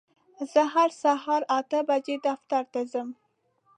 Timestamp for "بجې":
1.89-2.15